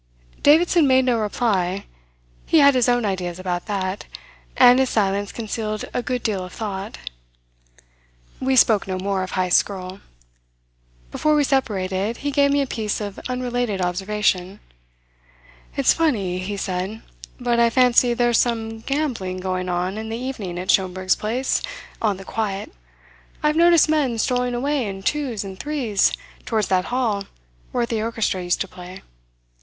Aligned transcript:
Davidson 0.41 0.87
made 0.87 1.05
no 1.05 1.19
reply. 1.19 1.85
He 2.47 2.57
had 2.57 2.73
his 2.73 2.89
own 2.89 3.05
ideas 3.05 3.37
about 3.37 3.67
that, 3.67 4.07
and 4.57 4.79
his 4.79 4.89
silence 4.89 5.31
concealed 5.31 5.85
a 5.93 6.01
good 6.01 6.23
deal 6.23 6.43
of 6.43 6.51
thought. 6.53 6.97
We 8.39 8.55
spoke 8.55 8.87
no 8.87 8.97
more 8.97 9.21
of 9.21 9.33
Heyst's 9.33 9.61
girl. 9.61 10.01
Before 11.11 11.35
we 11.35 11.43
separated, 11.43 12.17
he 12.25 12.31
gave 12.31 12.49
me 12.51 12.63
a 12.63 12.65
piece 12.65 12.99
of 12.99 13.19
unrelated 13.29 13.79
observation. 13.79 14.59
"It's 15.77 15.93
funny," 15.93 16.39
he 16.39 16.57
said, 16.57 17.03
"but 17.39 17.59
I 17.59 17.69
fancy 17.69 18.15
there's 18.15 18.39
some 18.39 18.79
gambling 18.79 19.39
going 19.39 19.69
on 19.69 19.99
in 19.99 20.09
the 20.09 20.17
evening 20.17 20.57
at 20.57 20.71
Schomberg's 20.71 21.15
place, 21.15 21.61
on 22.01 22.17
the 22.17 22.25
quiet. 22.25 22.73
I've 23.43 23.55
noticed 23.55 23.87
men 23.87 24.17
strolling 24.17 24.55
away 24.55 24.83
in 24.87 25.03
twos 25.03 25.43
and 25.43 25.59
threes 25.59 26.11
towards 26.47 26.69
that 26.69 26.85
hall 26.85 27.25
where 27.71 27.85
the 27.85 28.01
orchestra 28.01 28.41
used 28.43 28.61
to 28.61 28.67
play. 28.67 29.03